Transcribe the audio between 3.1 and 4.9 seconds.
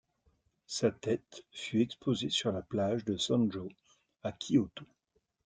Sanjo à Kyōto.